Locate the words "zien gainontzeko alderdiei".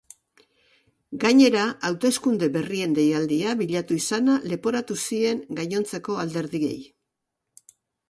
5.07-6.77